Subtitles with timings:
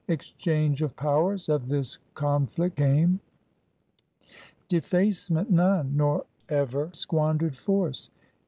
[0.07, 3.19] Exchange of powers of this conflict came;
[4.67, 8.09] Defacement none, nor ever squandered force.